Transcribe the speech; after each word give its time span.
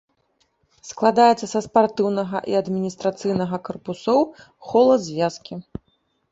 Складаецца 0.91 1.45
са 1.51 1.59
спартыўнага 1.67 2.37
і 2.53 2.59
адміністрацыйнага 2.63 3.63
карпусоў, 3.69 4.19
хола-звязкі. 4.73 5.55